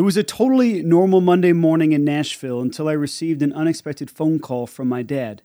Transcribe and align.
It 0.00 0.04
was 0.04 0.16
a 0.16 0.22
totally 0.22 0.82
normal 0.82 1.20
Monday 1.20 1.52
morning 1.52 1.92
in 1.92 2.06
Nashville 2.06 2.62
until 2.62 2.88
I 2.88 2.92
received 2.92 3.42
an 3.42 3.52
unexpected 3.52 4.10
phone 4.10 4.38
call 4.38 4.66
from 4.66 4.88
my 4.88 5.02
dad. 5.02 5.42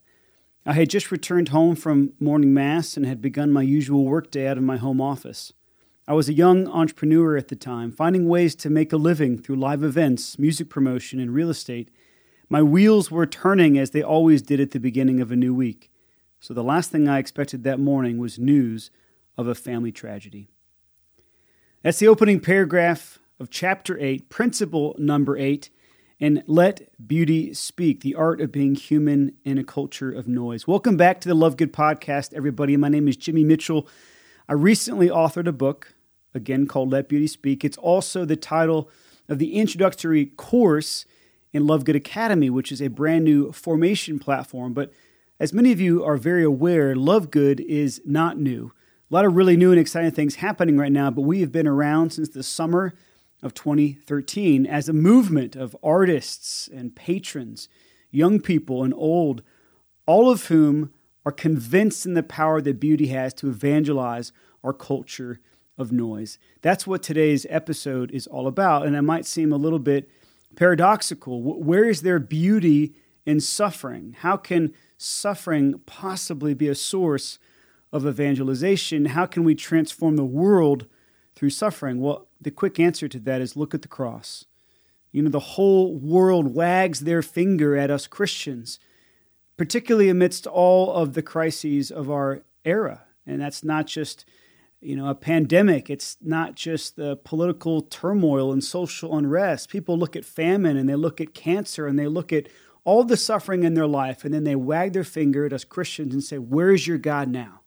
I 0.66 0.72
had 0.72 0.90
just 0.90 1.12
returned 1.12 1.50
home 1.50 1.76
from 1.76 2.14
morning 2.22 2.54
mass 2.54 2.96
and 2.96 3.06
had 3.06 3.22
begun 3.22 3.52
my 3.52 3.64
usual 3.64 4.06
workday 4.06 4.48
out 4.48 4.58
of 4.58 4.64
my 4.64 4.78
home 4.78 5.02
office. 5.02 5.52
I 6.08 6.14
was 6.14 6.30
a 6.30 6.34
young 6.34 6.70
entrepreneur 6.70 7.36
at 7.36 7.50
the 7.50 7.58
time, 7.58 7.92
finding 7.92 8.30
ways 8.30 8.56
to 8.56 8.70
make 8.70 8.94
a 8.94 8.96
living 8.96 9.38
through 9.38 9.58
live 9.58 9.84
events, 9.84 10.40
music 10.40 10.70
promotion, 10.70 11.20
and 11.20 11.34
real 11.34 11.50
estate. 11.50 11.92
My 12.48 12.64
wheels 12.64 13.12
were 13.12 13.26
turning 13.26 13.78
as 13.78 13.90
they 13.90 14.04
always 14.04 14.42
did 14.42 14.62
at 14.62 14.72
the 14.72 14.80
beginning 14.80 15.20
of 15.20 15.34
a 15.34 15.36
new 15.36 15.54
week. 15.54 15.92
So 16.40 16.54
the 16.54 16.64
last 16.64 16.92
thing 16.92 17.10
I 17.10 17.20
expected 17.20 17.66
that 17.66 17.78
morning 17.78 18.20
was 18.20 18.40
news 18.40 18.90
of 19.38 19.50
a 19.50 19.54
family 19.54 19.92
tragedy. 19.92 20.48
That's 21.84 22.00
the 22.00 22.08
opening 22.08 22.40
paragraph 22.40 23.20
of 23.40 23.50
chapter 23.50 24.00
8, 24.00 24.30
principle 24.30 24.96
number 24.98 25.38
8, 25.38 25.70
and 26.22 26.42
Let 26.48 26.90
Beauty 27.06 27.54
Speak, 27.54 28.00
the 28.00 28.16
art 28.16 28.40
of 28.40 28.52
being 28.52 28.76
human 28.76 29.34
in 29.44 29.58
a 29.58 29.64
culture 29.64 30.10
of 30.10 30.28
noise. 30.28 30.66
Welcome 30.66 30.96
back 30.96 31.20
to 31.22 31.28
the 31.28 31.36
Love 31.36 31.58
Good 31.58 31.74
podcast, 31.74 32.34
everybody. 32.34 32.78
My 32.78 32.88
name 32.88 33.10
is 33.10 33.18
Jimmy 33.18 33.44
Mitchell. 33.44 33.90
I 34.48 34.54
recently 34.54 35.10
authored 35.10 35.48
a 35.48 35.52
book, 35.52 35.96
again 36.34 36.66
called 36.66 36.92
Let 36.92 37.10
Beauty 37.10 37.28
Speak. 37.28 37.66
It's 37.66 37.78
also 37.78 38.24
the 38.24 38.38
title 38.38 38.90
of 39.28 39.38
the 39.38 39.56
introductory 39.56 40.28
course 40.28 41.06
in 41.52 41.68
Love 41.68 41.84
Good 41.84 41.98
Academy, 41.98 42.50
which 42.50 42.72
is 42.72 42.82
a 42.82 42.88
brand 42.88 43.26
new 43.26 43.52
formation 43.52 44.18
platform. 44.18 44.74
But 44.74 44.94
as 45.42 45.52
many 45.52 45.74
of 45.74 45.82
you 45.82 46.06
are 46.06 46.16
very 46.16 46.44
aware, 46.44 46.96
Love 46.96 47.32
Good 47.32 47.60
is 47.60 48.02
not 48.06 48.38
new. 48.40 48.72
A 49.12 49.14
lot 49.14 49.26
of 49.26 49.36
really 49.36 49.58
new 49.58 49.72
and 49.72 49.80
exciting 49.80 50.12
things 50.12 50.36
happening 50.36 50.78
right 50.78 50.92
now, 50.92 51.12
but 51.12 51.24
we 51.24 51.42
have 51.42 51.52
been 51.52 51.68
around 51.68 52.12
since 52.12 52.30
the 52.30 52.42
summer 52.42 52.94
of 53.44 53.54
2013 53.54 54.66
as 54.66 54.90
a 54.90 54.94
movement 54.94 55.56
of 55.56 55.76
artists 55.84 56.68
and 56.68 56.96
patrons, 56.96 57.68
young 58.12 58.40
people 58.40 58.84
and 58.84 58.94
old, 58.94 59.42
all 60.06 60.30
of 60.30 60.48
whom 60.48 60.92
are 61.26 61.32
convinced 61.32 62.06
in 62.06 62.14
the 62.14 62.24
power 62.24 62.62
that 62.62 62.80
beauty 62.80 63.08
has 63.08 63.34
to 63.34 63.50
evangelize 63.50 64.32
our 64.64 64.74
culture 64.74 65.40
of 65.78 65.92
noise. 65.92 66.38
That's 66.62 66.88
what 66.88 67.04
today's 67.04 67.46
episode 67.50 68.12
is 68.12 68.28
all 68.28 68.48
about. 68.48 68.86
And 68.86 68.96
it 68.96 69.02
might 69.02 69.26
seem 69.26 69.52
a 69.52 69.58
little 69.58 69.80
bit 69.80 70.10
paradoxical. 70.56 71.42
Where 71.42 71.86
is 71.86 72.02
there 72.02 72.20
beauty 72.20 72.96
in 73.26 73.40
suffering? 73.40 74.16
How 74.20 74.38
can 74.38 74.74
suffering 74.98 75.82
possibly 75.86 76.54
be 76.54 76.68
a 76.68 76.76
source 76.76 77.40
of 77.92 78.08
evangelization? 78.08 79.06
How 79.06 79.26
can 79.26 79.44
we 79.44 79.56
transform 79.56 80.16
the 80.16 80.24
world 80.24 80.86
through 81.36 81.50
suffering? 81.52 82.00
Well, 82.00 82.28
the 82.40 82.52
quick 82.52 82.80
answer 82.80 83.08
to 83.08 83.20
that 83.20 83.42
is 83.42 83.56
look 83.56 83.74
at 83.74 83.82
the 83.82 83.88
cross. 83.88 84.46
You 85.12 85.22
know, 85.22 85.30
the 85.30 85.40
whole 85.40 85.96
world 85.96 86.54
wags 86.54 87.02
their 87.02 87.22
finger 87.22 87.78
at 87.78 87.90
us 87.90 88.08
Christians, 88.08 88.80
particularly 89.58 90.10
amidst 90.10 90.46
all 90.46 90.94
of 90.94 91.14
the 91.14 91.22
crises 91.22 91.90
of 91.90 92.10
our 92.10 92.44
era. 92.66 93.04
And 93.26 93.42
that's 93.42 93.64
not 93.64 93.88
just, 93.88 94.26
you 94.82 94.96
know, 94.96 95.08
a 95.08 95.16
pandemic. 95.16 95.90
It's 95.90 96.18
not 96.22 96.56
just 96.56 96.96
the 96.96 97.16
political 97.16 97.82
turmoil 97.82 98.52
and 98.52 98.64
social 98.64 99.18
unrest. 99.18 99.70
People 99.70 99.98
look 99.98 100.16
at 100.16 100.26
famine 100.26 100.76
and 100.76 100.90
they 100.90 100.96
look 100.96 101.22
at 101.22 101.34
cancer 101.34 101.88
and 101.88 101.98
they 101.98 102.08
look 102.08 102.34
at 102.34 102.50
all 102.84 103.04
the 103.04 103.18
suffering 103.18 103.64
in 103.64 103.74
their 103.74 103.88
life 103.88 104.24
and 104.26 104.34
then 104.34 104.44
they 104.44 104.56
wag 104.56 104.94
their 104.94 105.04
finger 105.04 105.46
at 105.46 105.54
us 105.54 105.64
Christians 105.64 106.14
and 106.14 106.24
say, 106.24 106.38
Where 106.38 106.72
is 106.72 106.88
your 106.88 106.98
God 106.98 107.30
now? 107.30 107.62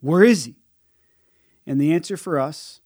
Where 0.00 0.24
is 0.24 0.46
he? 0.46 0.56
And 1.66 1.80
the 1.80 1.92
answer 1.92 2.16
for 2.16 2.38
us 2.38 2.80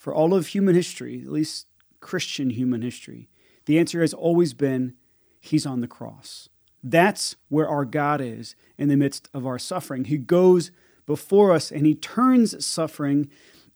for 0.00 0.14
all 0.14 0.32
of 0.32 0.46
human 0.48 0.74
history, 0.74 1.20
at 1.20 1.30
least 1.30 1.66
Christian 2.00 2.48
human 2.48 2.80
history, 2.80 3.28
the 3.66 3.78
answer 3.78 4.00
has 4.00 4.14
always 4.14 4.54
been 4.54 4.94
He's 5.42 5.66
on 5.66 5.82
the 5.82 5.86
cross. 5.86 6.48
That's 6.82 7.36
where 7.48 7.68
our 7.68 7.84
God 7.84 8.22
is 8.22 8.54
in 8.78 8.88
the 8.88 8.96
midst 8.96 9.28
of 9.34 9.46
our 9.46 9.58
suffering. 9.58 10.06
He 10.06 10.16
goes 10.16 10.70
before 11.06 11.52
us 11.52 11.70
and 11.70 11.84
He 11.84 11.94
turns 11.94 12.64
suffering 12.64 13.30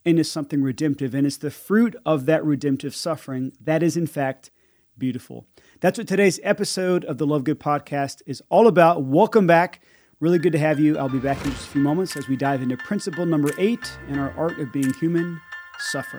into 0.04 0.24
something 0.24 0.62
redemptive. 0.62 1.14
And 1.14 1.26
it's 1.26 1.36
the 1.36 1.50
fruit 1.50 1.94
of 2.06 2.24
that 2.24 2.44
redemptive 2.44 2.94
suffering 2.94 3.52
that 3.60 3.82
is, 3.82 3.94
in 3.94 4.06
fact, 4.06 4.50
beautiful. 4.96 5.46
That's 5.80 5.98
what 5.98 6.08
today's 6.08 6.40
episode 6.42 7.04
of 7.04 7.18
the 7.18 7.26
Love 7.26 7.44
Good 7.44 7.60
podcast 7.60 8.22
is 8.26 8.42
all 8.48 8.66
about. 8.66 9.04
Welcome 9.04 9.46
back. 9.46 9.82
Really 10.20 10.38
good 10.38 10.52
to 10.52 10.58
have 10.58 10.80
you. 10.80 10.96
I'll 10.96 11.10
be 11.10 11.18
back 11.18 11.44
in 11.44 11.50
just 11.50 11.66
a 11.66 11.70
few 11.70 11.82
moments 11.82 12.16
as 12.16 12.28
we 12.28 12.36
dive 12.36 12.62
into 12.62 12.78
principle 12.78 13.26
number 13.26 13.50
eight 13.58 13.98
in 14.08 14.18
our 14.18 14.32
art 14.38 14.58
of 14.58 14.72
being 14.72 14.92
human 14.94 15.38
suffer. 15.78 16.18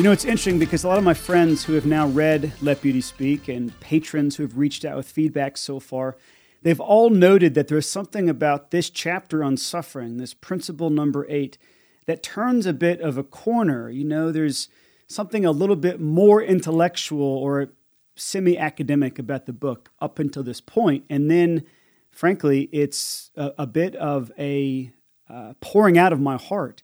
You 0.00 0.04
know, 0.04 0.12
it's 0.12 0.24
interesting 0.24 0.58
because 0.58 0.82
a 0.82 0.88
lot 0.88 0.96
of 0.96 1.04
my 1.04 1.12
friends 1.12 1.64
who 1.64 1.74
have 1.74 1.84
now 1.84 2.06
read 2.08 2.54
Let 2.62 2.80
Beauty 2.80 3.02
Speak 3.02 3.48
and 3.48 3.78
patrons 3.80 4.36
who 4.36 4.44
have 4.44 4.56
reached 4.56 4.82
out 4.82 4.96
with 4.96 5.06
feedback 5.06 5.58
so 5.58 5.78
far, 5.78 6.16
they've 6.62 6.80
all 6.80 7.10
noted 7.10 7.52
that 7.52 7.68
there's 7.68 7.86
something 7.86 8.26
about 8.26 8.70
this 8.70 8.88
chapter 8.88 9.44
on 9.44 9.58
suffering, 9.58 10.16
this 10.16 10.32
principle 10.32 10.88
number 10.88 11.26
eight, 11.28 11.58
that 12.06 12.22
turns 12.22 12.64
a 12.64 12.72
bit 12.72 13.02
of 13.02 13.18
a 13.18 13.22
corner. 13.22 13.90
You 13.90 14.04
know, 14.04 14.32
there's 14.32 14.70
something 15.10 15.44
a 15.44 15.50
little 15.50 15.76
bit 15.76 16.00
more 16.00 16.40
intellectual 16.40 17.26
or 17.26 17.72
semi 18.14 18.56
academic 18.56 19.18
about 19.18 19.46
the 19.46 19.52
book 19.52 19.90
up 20.00 20.20
until 20.20 20.44
this 20.44 20.60
point. 20.60 21.04
And 21.10 21.28
then, 21.28 21.64
frankly, 22.12 22.68
it's 22.70 23.32
a, 23.34 23.52
a 23.58 23.66
bit 23.66 23.96
of 23.96 24.30
a 24.38 24.92
uh, 25.28 25.54
pouring 25.60 25.98
out 25.98 26.12
of 26.12 26.20
my 26.20 26.36
heart, 26.36 26.82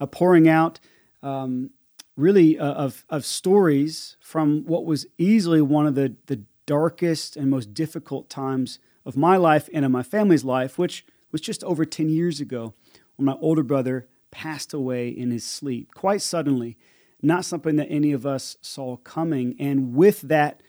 a 0.00 0.08
pouring 0.08 0.48
out 0.48 0.80
um, 1.22 1.70
really 2.16 2.58
uh, 2.58 2.72
of, 2.72 3.04
of 3.08 3.24
stories 3.24 4.16
from 4.20 4.64
what 4.66 4.84
was 4.84 5.06
easily 5.16 5.62
one 5.62 5.86
of 5.86 5.94
the, 5.94 6.16
the 6.26 6.42
darkest 6.66 7.36
and 7.36 7.48
most 7.48 7.74
difficult 7.74 8.28
times 8.28 8.80
of 9.06 9.16
my 9.16 9.36
life 9.36 9.68
and 9.72 9.84
of 9.84 9.90
my 9.92 10.02
family's 10.02 10.44
life, 10.44 10.78
which 10.78 11.06
was 11.30 11.40
just 11.40 11.62
over 11.62 11.84
10 11.84 12.08
years 12.08 12.40
ago 12.40 12.74
when 13.16 13.26
my 13.26 13.36
older 13.40 13.62
brother 13.62 14.08
passed 14.32 14.74
away 14.74 15.08
in 15.08 15.30
his 15.30 15.44
sleep 15.44 15.94
quite 15.94 16.20
suddenly 16.20 16.76
not 17.22 17.44
something 17.44 17.76
that 17.76 17.90
any 17.90 18.12
of 18.12 18.24
us 18.24 18.56
saw 18.60 18.96
coming. 18.98 19.56
And 19.58 19.94
with 19.94 20.22
that 20.22 20.62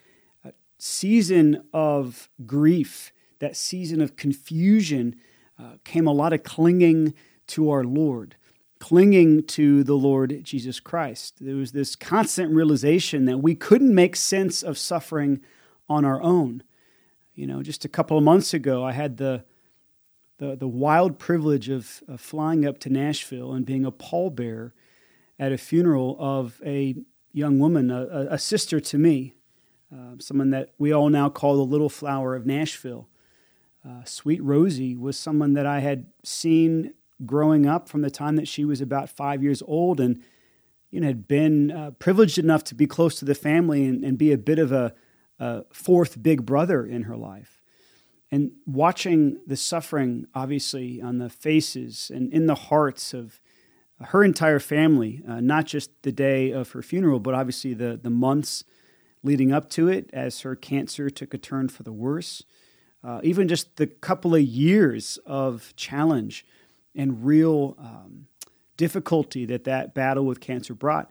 uh, 0.46 0.52
season 0.78 1.64
of 1.74 2.30
grief, 2.46 3.12
that 3.40 3.56
season 3.56 4.02
of 4.02 4.16
confusion, 4.16 5.16
uh, 5.60 5.74
came 5.84 6.08
a 6.08 6.14
lot 6.14 6.34
of 6.34 6.44
clinging 6.44 7.14
to 7.48 7.70
our 7.70 7.84
Lord, 7.84 8.36
clinging 8.80 9.44
to 9.48 9.84
the 9.84 9.96
Lord 9.96 10.44
Jesus 10.44 10.80
Christ. 10.80 11.36
There 11.42 11.56
was 11.56 11.74
this 11.74 11.96
constant 11.96 12.54
realization 12.54 13.26
that 13.26 13.40
we 13.40 13.56
couldn't 13.56 13.94
make 13.94 14.16
sense 14.16 14.64
of 14.64 14.78
suffering 14.78 15.42
on 15.90 16.06
our 16.06 16.22
own. 16.22 16.64
You 17.36 17.48
know, 17.48 17.62
just 17.62 17.86
a 17.86 17.90
couple 17.90 18.18
of 18.18 18.24
months 18.24 18.54
ago, 18.54 18.84
I 18.84 18.94
had 18.94 19.18
the 19.18 19.44
the, 20.40 20.56
the 20.56 20.68
wild 20.68 21.20
privilege 21.20 21.70
of, 21.70 22.02
of 22.08 22.20
flying 22.20 22.66
up 22.66 22.80
to 22.80 22.90
Nashville 22.90 23.52
and 23.52 23.66
being 23.66 23.86
a 23.86 23.92
pallbearer 23.92 24.72
at 25.40 25.52
a 25.52 25.58
funeral 25.58 26.18
of 26.20 26.62
a 26.66 26.96
young 27.32 27.60
woman, 27.60 27.90
a, 27.90 28.28
a 28.32 28.38
sister 28.38 28.80
to 28.80 28.98
me, 28.98 29.36
uh, 29.94 30.16
someone 30.20 30.50
that 30.52 30.74
we 30.78 30.92
all 30.92 31.10
now 31.10 31.30
call 31.30 31.56
the 31.56 31.64
little 31.64 31.90
flower 31.90 32.36
of 32.36 32.46
Nashville. 32.46 33.08
Uh, 33.88 34.04
Sweet 34.04 34.44
Rosie 34.44 34.96
was 34.96 35.18
someone 35.18 35.54
that 35.54 35.66
I 35.66 35.80
had 35.80 36.08
seen 36.24 36.94
growing 37.26 37.66
up 37.66 37.90
from 37.90 38.02
the 38.02 38.12
time 38.12 38.36
that 38.36 38.48
she 38.48 38.66
was 38.66 38.82
about 38.82 39.10
five 39.10 39.42
years 39.42 39.64
old 39.66 40.00
and 40.00 40.22
you 40.92 41.00
know, 41.00 41.08
had 41.08 41.28
been 41.28 41.72
uh, 41.72 41.92
privileged 41.92 42.38
enough 42.38 42.64
to 42.66 42.76
be 42.76 42.88
close 42.88 43.16
to 43.20 43.26
the 43.26 43.36
family 43.36 43.86
and, 43.86 44.04
and 44.04 44.18
be 44.18 44.32
a 44.32 44.38
bit 44.38 44.60
of 44.60 44.72
a, 44.72 44.94
a, 45.40 45.64
fourth 45.72 46.22
big 46.22 46.46
brother 46.46 46.86
in 46.86 47.04
her 47.04 47.16
life. 47.16 47.62
And 48.32 48.52
watching 48.66 49.40
the 49.46 49.56
suffering, 49.56 50.28
obviously, 50.36 51.02
on 51.02 51.18
the 51.18 51.30
faces 51.30 52.12
and 52.13 52.31
in 52.31 52.46
the 52.46 52.56
hearts 52.56 53.13
of 53.13 53.40
her 54.01 54.24
entire 54.24 54.60
family, 54.60 55.22
uh, 55.28 55.40
not 55.40 55.66
just 55.66 55.92
the 56.04 56.12
day 56.12 56.51
of 56.51 56.72
her 56.72 56.81
funeral, 56.81 57.19
but 57.19 57.34
obviously 57.34 57.74
the, 57.74 58.00
the 58.01 58.10
months 58.10 58.63
leading 59.24 59.51
up 59.51 59.69
to 59.69 59.88
it 59.90 60.10
as 60.13 60.42
her 60.42 60.56
cancer 60.56 61.10
took 61.10 61.34
a 61.34 61.38
turn 61.38 61.68
for 61.68 61.84
the 61.84 61.92
worse. 61.92 62.44
Uh, 63.04 63.19
even 63.24 63.48
just 63.48 63.75
the 63.78 63.88
couple 63.88 64.36
of 64.36 64.42
years 64.42 65.19
of 65.25 65.74
challenge 65.75 66.46
and 66.96 67.25
real 67.25 67.75
um, 67.80 68.28
difficulty 68.78 69.46
that 69.46 69.63
that 69.66 69.94
battle 69.94 70.25
with 70.25 70.40
cancer 70.40 70.74
brought. 70.74 71.10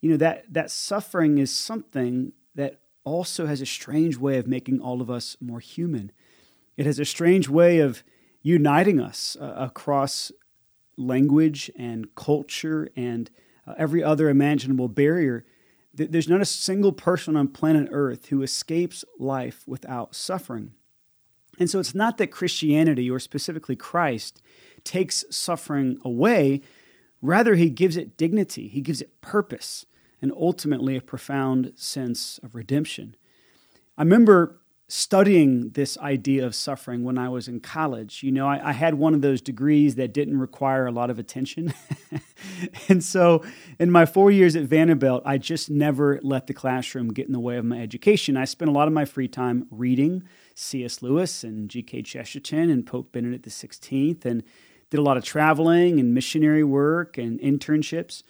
You 0.00 0.10
know, 0.10 0.16
that, 0.18 0.44
that 0.52 0.70
suffering 0.70 1.38
is 1.38 1.54
something 1.54 2.32
that 2.54 2.80
also 3.04 3.46
has 3.46 3.60
a 3.60 3.66
strange 3.66 4.16
way 4.16 4.38
of 4.38 4.46
making 4.46 4.80
all 4.80 5.00
of 5.00 5.10
us 5.10 5.36
more 5.40 5.60
human. 5.60 6.10
It 6.76 6.86
has 6.86 6.98
a 6.98 7.04
strange 7.04 7.48
way 7.48 7.78
of 7.78 8.02
uniting 8.42 9.00
us 9.00 9.36
uh, 9.40 9.54
across 9.56 10.32
language 10.96 11.70
and 11.76 12.14
culture 12.14 12.88
and 12.96 13.30
uh, 13.66 13.74
every 13.78 14.02
other 14.02 14.28
imaginable 14.28 14.88
barrier. 14.88 15.44
There's 15.94 16.28
not 16.28 16.42
a 16.42 16.46
single 16.46 16.92
person 16.92 17.36
on 17.36 17.48
planet 17.48 17.88
Earth 17.90 18.26
who 18.26 18.42
escapes 18.42 19.04
life 19.18 19.64
without 19.66 20.14
suffering. 20.14 20.72
And 21.58 21.70
so 21.70 21.78
it's 21.78 21.94
not 21.94 22.18
that 22.18 22.30
Christianity, 22.30 23.10
or 23.10 23.18
specifically 23.18 23.76
Christ, 23.76 24.42
takes 24.84 25.24
suffering 25.30 25.98
away. 26.04 26.60
Rather, 27.22 27.54
he 27.54 27.70
gives 27.70 27.96
it 27.96 28.18
dignity, 28.18 28.68
he 28.68 28.82
gives 28.82 29.00
it 29.00 29.20
purpose, 29.22 29.86
and 30.20 30.32
ultimately 30.32 30.96
a 30.96 31.00
profound 31.00 31.72
sense 31.76 32.38
of 32.42 32.54
redemption. 32.54 33.16
I 33.96 34.02
remember 34.02 34.60
studying 34.88 35.70
this 35.70 35.98
idea 35.98 36.46
of 36.46 36.54
suffering 36.54 37.02
when 37.02 37.18
I 37.18 37.28
was 37.28 37.48
in 37.48 37.58
college. 37.58 38.22
You 38.22 38.30
know, 38.30 38.46
I, 38.46 38.70
I 38.70 38.72
had 38.72 38.94
one 38.94 39.14
of 39.14 39.20
those 39.20 39.40
degrees 39.40 39.96
that 39.96 40.14
didn't 40.14 40.38
require 40.38 40.86
a 40.86 40.92
lot 40.92 41.10
of 41.10 41.18
attention. 41.18 41.74
and 42.88 43.02
so 43.02 43.44
in 43.80 43.90
my 43.90 44.06
four 44.06 44.30
years 44.30 44.54
at 44.54 44.64
Vanderbilt, 44.64 45.22
I 45.26 45.38
just 45.38 45.70
never 45.70 46.20
let 46.22 46.46
the 46.46 46.54
classroom 46.54 47.12
get 47.12 47.26
in 47.26 47.32
the 47.32 47.40
way 47.40 47.56
of 47.56 47.64
my 47.64 47.80
education. 47.80 48.36
I 48.36 48.44
spent 48.44 48.68
a 48.68 48.72
lot 48.72 48.86
of 48.86 48.94
my 48.94 49.04
free 49.04 49.28
time 49.28 49.66
reading 49.70 50.22
C.S. 50.54 51.02
Lewis 51.02 51.42
and 51.42 51.68
G.K. 51.68 52.02
Chesterton 52.02 52.70
and 52.70 52.86
Pope 52.86 53.10
Benedict 53.10 53.46
XVI 53.46 54.24
and 54.24 54.44
did 54.90 55.00
a 55.00 55.02
lot 55.02 55.16
of 55.16 55.24
traveling 55.24 55.98
and 55.98 56.14
missionary 56.14 56.62
work 56.62 57.18
and 57.18 57.40
internships. 57.40 58.22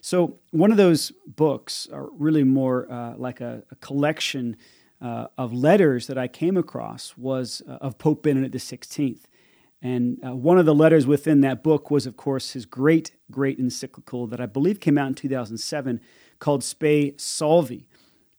So 0.00 0.38
one 0.50 0.70
of 0.70 0.76
those 0.76 1.12
books 1.26 1.88
are 1.92 2.08
really 2.12 2.44
more 2.44 2.90
uh, 2.92 3.16
like 3.16 3.40
a, 3.40 3.64
a 3.72 3.74
collection 3.76 4.56
uh, 5.04 5.26
of 5.36 5.52
letters 5.52 6.06
that 6.06 6.16
I 6.16 6.28
came 6.28 6.56
across 6.56 7.14
was 7.16 7.62
uh, 7.68 7.72
of 7.82 7.98
Pope 7.98 8.22
Benedict 8.22 8.54
XVI. 8.54 9.18
And 9.82 10.18
uh, 10.26 10.34
one 10.34 10.56
of 10.56 10.64
the 10.64 10.74
letters 10.74 11.06
within 11.06 11.42
that 11.42 11.62
book 11.62 11.90
was, 11.90 12.06
of 12.06 12.16
course, 12.16 12.54
his 12.54 12.64
great, 12.64 13.12
great 13.30 13.58
encyclical 13.58 14.26
that 14.28 14.40
I 14.40 14.46
believe 14.46 14.80
came 14.80 14.96
out 14.96 15.08
in 15.08 15.14
2007 15.14 16.00
called 16.38 16.64
Spe 16.64 17.18
Salvi. 17.18 17.86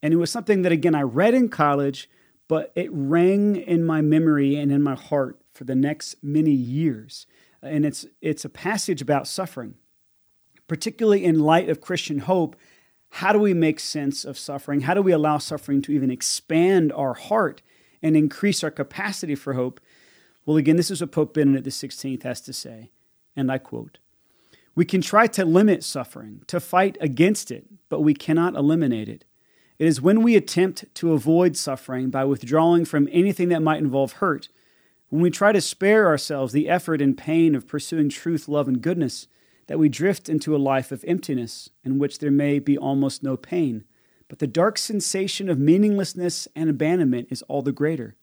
And 0.01 0.12
it 0.12 0.17
was 0.17 0.31
something 0.31 0.63
that, 0.63 0.71
again, 0.71 0.95
I 0.95 1.03
read 1.03 1.35
in 1.35 1.50
college, 1.50 2.09
but 2.47 2.71
it 2.75 2.89
rang 2.91 3.56
in 3.56 3.85
my 3.85 4.01
memory 4.01 4.56
and 4.56 4.71
in 4.71 4.81
my 4.81 4.95
heart 4.95 5.39
for 5.53 5.65
the 5.65 5.75
next 5.75 6.15
many 6.23 6.51
years. 6.51 7.27
And 7.62 7.85
it's, 7.85 8.07
it's 8.23 8.44
a 8.44 8.50
passage 8.50 9.03
about 9.03 9.27
suffering, 9.27 9.75
particularly 10.67 11.25
in 11.25 11.39
light 11.39 11.69
of 11.69 11.79
Christian 11.79 12.19
hope 12.19 12.56
how 13.10 13.31
do 13.31 13.40
we 13.40 13.54
make 13.54 13.80
sense 13.80 14.25
of 14.25 14.38
suffering? 14.38 14.81
How 14.81 14.94
do 14.94 15.02
we 15.02 15.12
allow 15.12 15.38
suffering 15.38 15.81
to 15.84 15.92
even 15.92 16.12
expand 16.12 16.92
our 16.92 17.13
heart 17.13 17.62
and 18.02 18.18
increase 18.18 18.63
our 18.63 18.72
capacity 18.72 19.36
for 19.36 19.54
hope? 19.54 19.80
Well, 20.46 20.57
again, 20.57 20.75
this 20.75 20.92
is 20.92 21.02
what 21.02 21.12
Pope 21.12 21.34
Benedict 21.34 21.66
XVI 21.66 22.22
has 22.24 22.42
to 22.42 22.54
say, 22.54 22.92
and 23.36 23.52
I 23.52 23.57
quote 23.57 24.00
We 24.75 24.86
can 24.86 25.02
try 25.02 25.28
to 25.28 25.46
limit 25.46 25.84
suffering, 25.84 26.42
to 26.48 26.60
fight 26.60 26.98
against 27.00 27.52
it, 27.52 27.66
but 27.90 28.02
we 28.02 28.13
cannot 28.13 28.56
eliminate 28.56 29.10
it. 29.10 29.25
It 29.80 29.88
is 29.88 30.01
when 30.01 30.22
we 30.22 30.36
attempt 30.36 30.86
to 30.96 31.13
avoid 31.13 31.58
suffering 31.58 32.10
by 32.10 32.25
withdrawing 32.25 32.86
from 32.86 33.10
anything 33.12 33.50
that 33.50 33.62
might 33.62 33.80
involve 33.81 34.13
hurt, 34.13 34.50
when 35.10 35.22
we 35.22 35.30
try 35.30 35.51
to 35.51 35.62
spare 35.62 36.08
ourselves 36.08 36.54
the 36.54 36.69
effort 36.69 37.01
and 37.01 37.18
pain 37.18 37.56
of 37.56 37.68
pursuing 37.68 38.10
truth, 38.10 38.48
love, 38.48 38.68
and 38.68 38.81
goodness, 38.81 39.28
that 39.67 39.79
we 39.79 39.89
drift 39.89 40.29
into 40.29 40.56
a 40.56 40.57
life 40.57 40.91
of 40.91 41.03
emptiness 41.07 41.69
in 41.83 41.97
which 41.97 42.19
there 42.19 42.31
may 42.31 42.59
be 42.59 42.77
almost 42.77 43.23
no 43.23 43.35
pain, 43.35 43.83
but 44.27 44.39
the 44.39 44.47
dark 44.47 44.77
sensation 44.77 45.50
of 45.50 45.59
meaninglessness 45.59 46.47
and 46.56 46.69
abandonment 46.69 47.27
is 47.31 47.41
all 47.44 47.62
the 47.62 47.71
greater. 47.71 48.15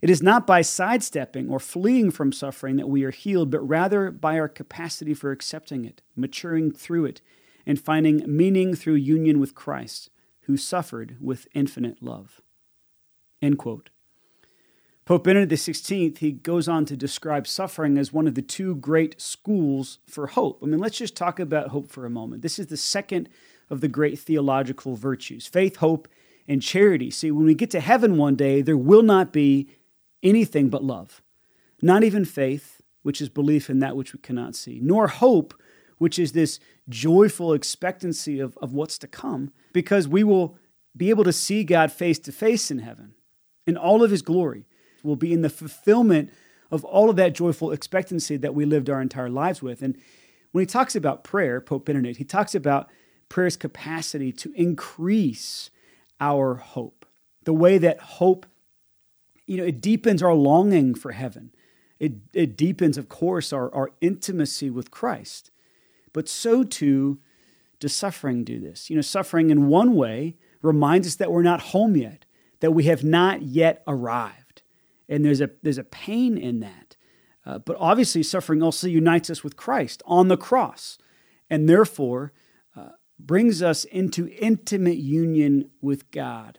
It 0.00 0.10
is 0.10 0.22
not 0.22 0.46
by 0.46 0.62
sidestepping 0.62 1.48
or 1.48 1.58
fleeing 1.58 2.10
from 2.10 2.32
suffering 2.32 2.76
that 2.76 2.88
we 2.88 3.02
are 3.04 3.10
healed, 3.10 3.50
but 3.50 3.66
rather 3.66 4.10
by 4.10 4.38
our 4.38 4.48
capacity 4.48 5.12
for 5.12 5.32
accepting 5.32 5.84
it, 5.84 6.02
maturing 6.14 6.70
through 6.70 7.06
it, 7.06 7.20
and 7.66 7.80
finding 7.80 8.22
meaning 8.26 8.74
through 8.74 8.94
union 8.94 9.40
with 9.40 9.54
Christ, 9.54 10.10
who 10.42 10.56
suffered 10.56 11.16
with 11.20 11.48
infinite 11.52 12.02
love. 12.02 12.40
End 13.42 13.58
quote. 13.58 13.90
Pope 15.08 15.24
Benedict 15.24 15.50
XVI, 15.62 16.18
he 16.18 16.32
goes 16.32 16.68
on 16.68 16.84
to 16.84 16.94
describe 16.94 17.46
suffering 17.46 17.96
as 17.96 18.12
one 18.12 18.26
of 18.26 18.34
the 18.34 18.42
two 18.42 18.74
great 18.74 19.18
schools 19.18 20.00
for 20.06 20.26
hope. 20.26 20.60
I 20.62 20.66
mean, 20.66 20.80
let's 20.80 20.98
just 20.98 21.16
talk 21.16 21.40
about 21.40 21.68
hope 21.68 21.88
for 21.88 22.04
a 22.04 22.10
moment. 22.10 22.42
This 22.42 22.58
is 22.58 22.66
the 22.66 22.76
second 22.76 23.30
of 23.70 23.80
the 23.80 23.88
great 23.88 24.18
theological 24.18 24.96
virtues 24.96 25.46
faith, 25.46 25.76
hope, 25.76 26.08
and 26.46 26.60
charity. 26.60 27.10
See, 27.10 27.30
when 27.30 27.46
we 27.46 27.54
get 27.54 27.70
to 27.70 27.80
heaven 27.80 28.18
one 28.18 28.36
day, 28.36 28.60
there 28.60 28.76
will 28.76 29.00
not 29.00 29.32
be 29.32 29.70
anything 30.22 30.68
but 30.68 30.84
love. 30.84 31.22
Not 31.80 32.04
even 32.04 32.26
faith, 32.26 32.82
which 33.02 33.22
is 33.22 33.30
belief 33.30 33.70
in 33.70 33.78
that 33.78 33.96
which 33.96 34.12
we 34.12 34.18
cannot 34.18 34.54
see, 34.56 34.78
nor 34.82 35.08
hope, 35.08 35.54
which 35.96 36.18
is 36.18 36.32
this 36.32 36.60
joyful 36.86 37.54
expectancy 37.54 38.40
of, 38.40 38.58
of 38.58 38.74
what's 38.74 38.98
to 38.98 39.06
come, 39.06 39.54
because 39.72 40.06
we 40.06 40.22
will 40.22 40.58
be 40.94 41.08
able 41.08 41.24
to 41.24 41.32
see 41.32 41.64
God 41.64 41.90
face 41.90 42.18
to 42.18 42.30
face 42.30 42.70
in 42.70 42.80
heaven 42.80 43.14
in 43.66 43.78
all 43.78 44.02
of 44.02 44.10
his 44.10 44.20
glory 44.20 44.66
will 45.02 45.16
be 45.16 45.32
in 45.32 45.42
the 45.42 45.50
fulfillment 45.50 46.30
of 46.70 46.84
all 46.84 47.08
of 47.08 47.16
that 47.16 47.34
joyful 47.34 47.72
expectancy 47.72 48.36
that 48.36 48.54
we 48.54 48.64
lived 48.64 48.90
our 48.90 49.00
entire 49.00 49.30
lives 49.30 49.62
with. 49.62 49.82
And 49.82 49.96
when 50.52 50.62
he 50.62 50.66
talks 50.66 50.94
about 50.94 51.24
prayer, 51.24 51.60
Pope 51.60 51.86
Benedict, 51.86 52.18
he 52.18 52.24
talks 52.24 52.54
about 52.54 52.88
prayer's 53.28 53.56
capacity 53.56 54.32
to 54.32 54.52
increase 54.54 55.70
our 56.20 56.56
hope. 56.56 57.06
The 57.44 57.52
way 57.52 57.78
that 57.78 58.00
hope, 58.00 58.46
you 59.46 59.56
know, 59.56 59.64
it 59.64 59.80
deepens 59.80 60.22
our 60.22 60.34
longing 60.34 60.94
for 60.94 61.12
heaven. 61.12 61.52
It, 61.98 62.14
it 62.32 62.56
deepens, 62.56 62.98
of 62.98 63.08
course, 63.08 63.52
our, 63.52 63.72
our 63.74 63.90
intimacy 64.00 64.70
with 64.70 64.90
Christ. 64.90 65.50
But 66.12 66.28
so 66.28 66.64
too 66.64 67.18
does 67.80 67.94
suffering 67.94 68.44
do 68.44 68.60
this. 68.60 68.90
You 68.90 68.96
know, 68.96 69.02
suffering 69.02 69.50
in 69.50 69.68
one 69.68 69.94
way 69.94 70.36
reminds 70.62 71.06
us 71.06 71.16
that 71.16 71.30
we're 71.30 71.42
not 71.42 71.60
home 71.60 71.96
yet, 71.96 72.24
that 72.60 72.72
we 72.72 72.84
have 72.84 73.04
not 73.04 73.42
yet 73.42 73.82
arrived 73.86 74.37
and 75.08 75.24
there's 75.24 75.40
a 75.40 75.50
there's 75.62 75.78
a 75.78 75.84
pain 75.84 76.36
in 76.36 76.60
that. 76.60 76.96
Uh, 77.46 77.58
but 77.58 77.76
obviously, 77.78 78.22
suffering 78.22 78.62
also 78.62 78.86
unites 78.86 79.30
us 79.30 79.42
with 79.42 79.56
Christ 79.56 80.02
on 80.04 80.28
the 80.28 80.36
cross, 80.36 80.98
and 81.48 81.68
therefore 81.68 82.32
uh, 82.76 82.90
brings 83.18 83.62
us 83.62 83.84
into 83.84 84.28
intimate 84.28 84.98
union 84.98 85.70
with 85.80 86.10
God 86.10 86.58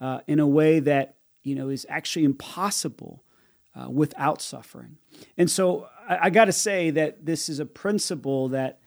uh, 0.00 0.20
in 0.28 0.38
a 0.38 0.46
way 0.46 0.78
that 0.80 1.16
you 1.42 1.54
know 1.54 1.68
is 1.68 1.84
actually 1.88 2.24
impossible 2.24 3.24
uh, 3.74 3.90
without 3.90 4.40
suffering. 4.40 4.98
And 5.36 5.50
so, 5.50 5.88
I, 6.08 6.26
I 6.26 6.30
got 6.30 6.44
to 6.44 6.52
say 6.52 6.90
that 6.90 7.26
this 7.26 7.48
is 7.48 7.58
a 7.58 7.66
principle 7.66 8.48
that 8.50 8.80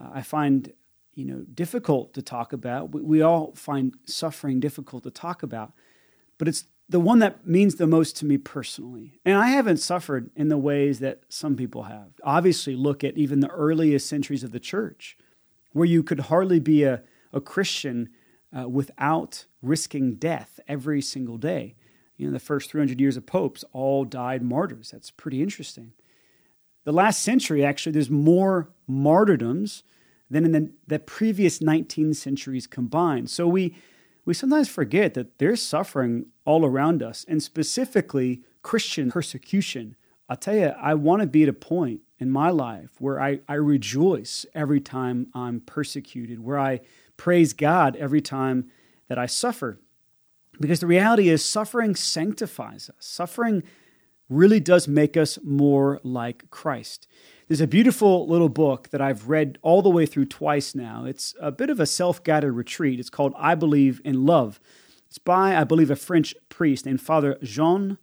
uh, 0.00 0.10
I 0.12 0.22
find 0.22 0.72
you 1.14 1.24
know 1.24 1.44
difficult 1.54 2.14
to 2.14 2.22
talk 2.22 2.52
about. 2.52 2.92
We, 2.92 3.02
we 3.02 3.22
all 3.22 3.54
find 3.54 3.94
suffering 4.06 4.58
difficult 4.58 5.04
to 5.04 5.10
talk 5.10 5.44
about, 5.44 5.72
but 6.36 6.48
it's 6.48 6.64
the 6.88 7.00
one 7.00 7.18
that 7.18 7.46
means 7.46 7.76
the 7.76 7.86
most 7.86 8.16
to 8.18 8.24
me 8.24 8.38
personally. 8.38 9.18
And 9.24 9.36
I 9.36 9.48
haven't 9.48 9.78
suffered 9.78 10.30
in 10.36 10.48
the 10.48 10.56
ways 10.56 11.00
that 11.00 11.22
some 11.28 11.56
people 11.56 11.84
have. 11.84 12.12
Obviously, 12.22 12.76
look 12.76 13.02
at 13.02 13.16
even 13.18 13.40
the 13.40 13.50
earliest 13.50 14.08
centuries 14.08 14.44
of 14.44 14.52
the 14.52 14.60
church, 14.60 15.16
where 15.72 15.86
you 15.86 16.02
could 16.02 16.20
hardly 16.20 16.60
be 16.60 16.84
a, 16.84 17.02
a 17.32 17.40
Christian 17.40 18.10
uh, 18.56 18.68
without 18.68 19.46
risking 19.62 20.14
death 20.14 20.60
every 20.68 21.02
single 21.02 21.38
day. 21.38 21.74
You 22.16 22.26
know, 22.26 22.32
the 22.32 22.38
first 22.38 22.70
300 22.70 23.00
years 23.00 23.16
of 23.16 23.26
popes 23.26 23.64
all 23.72 24.04
died 24.04 24.42
martyrs. 24.42 24.90
That's 24.92 25.10
pretty 25.10 25.42
interesting. 25.42 25.92
The 26.84 26.92
last 26.92 27.20
century, 27.22 27.64
actually, 27.64 27.92
there's 27.92 28.10
more 28.10 28.70
martyrdoms 28.86 29.82
than 30.30 30.44
in 30.44 30.52
the, 30.52 30.70
the 30.86 30.98
previous 30.98 31.60
19 31.60 32.14
centuries 32.14 32.66
combined. 32.66 33.28
So 33.28 33.46
we 33.48 33.74
we 34.26 34.34
sometimes 34.34 34.68
forget 34.68 35.14
that 35.14 35.38
there's 35.38 35.62
suffering 35.62 36.26
all 36.44 36.66
around 36.66 37.02
us, 37.02 37.24
and 37.28 37.42
specifically 37.42 38.42
Christian 38.60 39.10
persecution. 39.10 39.96
I'll 40.28 40.36
tell 40.36 40.56
you, 40.56 40.72
I 40.80 40.94
want 40.94 41.22
to 41.22 41.26
be 41.26 41.44
at 41.44 41.48
a 41.48 41.54
point 41.54 42.00
in 42.18 42.30
my 42.30 42.50
life 42.50 42.90
where 42.98 43.20
I, 43.20 43.40
I 43.48 43.54
rejoice 43.54 44.44
every 44.54 44.80
time 44.80 45.28
I'm 45.32 45.60
persecuted, 45.60 46.40
where 46.40 46.58
I 46.58 46.80
praise 47.16 47.52
God 47.52 47.96
every 47.96 48.20
time 48.20 48.68
that 49.08 49.18
I 49.18 49.26
suffer. 49.26 49.78
Because 50.60 50.80
the 50.80 50.86
reality 50.86 51.28
is, 51.28 51.44
suffering 51.44 51.94
sanctifies 51.94 52.90
us. 52.90 53.06
Suffering 53.06 53.62
really 54.28 54.58
does 54.58 54.88
make 54.88 55.16
us 55.16 55.38
more 55.44 56.00
like 56.02 56.50
Christ. 56.50 57.06
There's 57.48 57.60
a 57.60 57.68
beautiful 57.68 58.26
little 58.26 58.48
book 58.48 58.88
that 58.88 59.00
I've 59.00 59.28
read 59.28 59.58
all 59.62 59.80
the 59.80 59.88
way 59.88 60.04
through 60.04 60.24
twice 60.24 60.74
now. 60.74 61.04
It's 61.04 61.32
a 61.40 61.52
bit 61.52 61.70
of 61.70 61.78
a 61.78 61.86
self 61.86 62.24
guided 62.24 62.52
retreat. 62.52 62.98
It's 62.98 63.10
called 63.10 63.34
I 63.36 63.54
Believe 63.54 64.00
in 64.04 64.26
Love. 64.26 64.58
It's 65.06 65.18
by, 65.18 65.56
I 65.56 65.62
believe, 65.62 65.88
a 65.88 65.96
French 65.96 66.34
priest 66.48 66.86
named 66.86 67.00
Father 67.00 67.38
Jean 67.44 67.98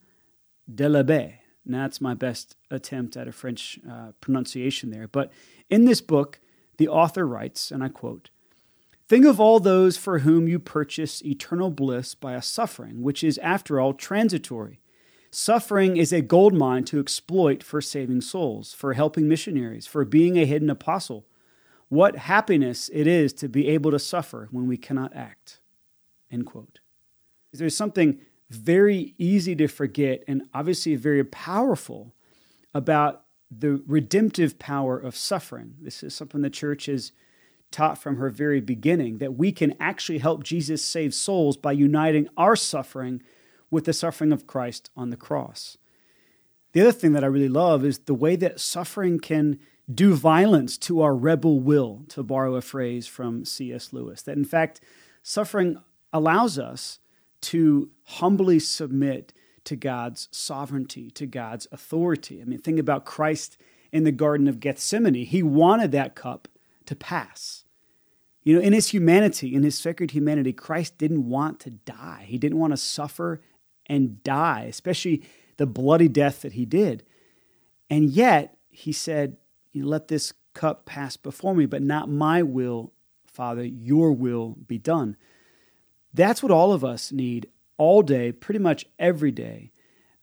Delabé. 0.73 1.39
And 1.65 1.73
that's 1.73 1.99
my 1.99 2.13
best 2.13 2.55
attempt 2.71 3.17
at 3.17 3.27
a 3.27 3.33
French 3.33 3.79
uh, 3.89 4.13
pronunciation 4.21 4.91
there. 4.91 5.09
But 5.09 5.29
in 5.69 5.83
this 5.83 5.99
book, 5.99 6.39
the 6.77 6.87
author 6.87 7.27
writes, 7.27 7.69
and 7.69 7.83
I 7.83 7.89
quote, 7.89 8.29
Think 9.09 9.25
of 9.25 9.41
all 9.41 9.59
those 9.59 9.97
for 9.97 10.19
whom 10.19 10.47
you 10.47 10.57
purchase 10.57 11.21
eternal 11.21 11.69
bliss 11.69 12.15
by 12.15 12.33
a 12.33 12.41
suffering, 12.41 13.01
which 13.01 13.25
is, 13.25 13.37
after 13.39 13.81
all, 13.81 13.93
transitory 13.93 14.79
Suffering 15.35 15.97
is 15.97 16.13
a 16.13 16.21
gold 16.21 16.53
mine 16.53 16.83
to 16.83 16.99
exploit 16.99 17.63
for 17.63 17.81
saving 17.81 18.21
souls, 18.21 18.71
for 18.71 18.93
helping 18.93 19.27
missionaries, 19.27 19.87
for 19.87 20.05
being 20.05 20.37
a 20.37 20.45
hidden 20.45 20.69
apostle. 20.69 21.25
What 21.89 22.15
happiness 22.17 22.87
it 22.93 23.07
is 23.07 23.33
to 23.33 23.49
be 23.49 23.67
able 23.69 23.89
to 23.89 23.97
suffer 23.97 24.47
when 24.51 24.67
we 24.67 24.77
cannot 24.77 25.15
act. 25.15 25.59
End 26.29 26.45
quote. 26.45 26.81
There's 27.51 27.75
something 27.75 28.19
very 28.51 29.15
easy 29.17 29.55
to 29.55 29.67
forget 29.67 30.23
and 30.27 30.43
obviously 30.53 30.95
very 30.97 31.23
powerful 31.23 32.13
about 32.71 33.23
the 33.49 33.81
redemptive 33.87 34.59
power 34.59 34.99
of 34.99 35.15
suffering. 35.15 35.73
This 35.81 36.03
is 36.03 36.13
something 36.13 36.41
the 36.41 36.51
church 36.51 36.85
has 36.85 37.11
taught 37.71 37.97
from 37.97 38.17
her 38.17 38.29
very 38.29 38.61
beginning 38.61 39.17
that 39.17 39.33
we 39.33 39.51
can 39.51 39.73
actually 39.79 40.19
help 40.19 40.43
Jesus 40.43 40.85
save 40.85 41.11
souls 41.11 41.57
by 41.57 41.71
uniting 41.71 42.29
our 42.37 42.55
suffering 42.55 43.23
with 43.73 43.85
the 43.85 43.93
suffering 43.93 44.31
of 44.31 44.47
Christ 44.47 44.89
on 44.95 45.09
the 45.09 45.17
cross. 45.17 45.77
The 46.71 46.81
other 46.81 46.91
thing 46.91 47.13
that 47.13 47.23
I 47.23 47.27
really 47.27 47.49
love 47.49 47.83
is 47.83 47.99
the 47.99 48.13
way 48.13 48.35
that 48.37 48.59
suffering 48.59 49.19
can 49.19 49.59
do 49.93 50.13
violence 50.13 50.77
to 50.77 51.01
our 51.01 51.15
rebel 51.15 51.59
will, 51.59 52.05
to 52.09 52.23
borrow 52.23 52.55
a 52.55 52.61
phrase 52.61 53.05
from 53.05 53.43
C.S. 53.43 53.91
Lewis. 53.91 54.21
That 54.21 54.37
in 54.37 54.45
fact, 54.45 54.79
suffering 55.21 55.77
allows 56.13 56.57
us 56.57 56.99
to 57.41 57.89
humbly 58.05 58.59
submit 58.59 59.33
to 59.65 59.75
God's 59.75 60.29
sovereignty, 60.31 61.09
to 61.11 61.25
God's 61.25 61.67
authority. 61.71 62.41
I 62.41 62.45
mean, 62.45 62.59
think 62.59 62.79
about 62.79 63.05
Christ 63.05 63.57
in 63.91 64.03
the 64.03 64.11
Garden 64.11 64.47
of 64.47 64.59
Gethsemane. 64.59 65.13
He 65.25 65.43
wanted 65.43 65.91
that 65.91 66.15
cup 66.15 66.47
to 66.85 66.95
pass. 66.95 67.65
You 68.43 68.55
know, 68.55 68.61
in 68.61 68.73
his 68.73 68.89
humanity, 68.89 69.55
in 69.55 69.63
his 69.63 69.77
sacred 69.77 70.11
humanity, 70.11 70.53
Christ 70.53 70.97
didn't 70.97 71.27
want 71.29 71.59
to 71.61 71.71
die. 71.71 72.25
He 72.27 72.37
didn't 72.37 72.59
want 72.59 72.71
to 72.71 72.77
suffer 72.77 73.41
and 73.87 74.23
die, 74.23 74.65
especially 74.69 75.23
the 75.57 75.65
bloody 75.65 76.07
death 76.07 76.41
that 76.41 76.53
he 76.53 76.65
did. 76.65 77.03
And 77.89 78.09
yet, 78.09 78.57
he 78.69 78.91
said, 78.91 79.37
Let 79.75 80.07
this 80.07 80.33
cup 80.53 80.85
pass 80.85 81.17
before 81.17 81.55
me, 81.55 81.65
but 81.65 81.81
not 81.81 82.09
my 82.09 82.43
will, 82.43 82.93
Father, 83.25 83.63
your 83.63 84.11
will 84.11 84.57
be 84.67 84.77
done. 84.77 85.15
That's 86.13 86.43
what 86.43 86.51
all 86.51 86.71
of 86.71 86.85
us 86.85 87.11
need 87.11 87.47
all 87.77 88.01
day, 88.03 88.31
pretty 88.31 88.59
much 88.59 88.85
every 88.99 89.31
day, 89.31 89.71